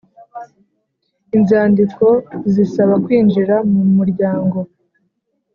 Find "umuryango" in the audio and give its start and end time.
3.87-4.57